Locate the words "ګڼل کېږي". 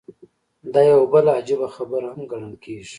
2.31-2.89